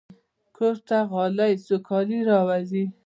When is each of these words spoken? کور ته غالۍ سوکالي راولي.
کور 0.55 0.75
ته 0.87 0.97
غالۍ 1.11 1.53
سوکالي 1.65 2.19
راولي. 2.29 2.83